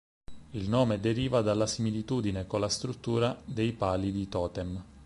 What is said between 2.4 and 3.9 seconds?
con la struttura dei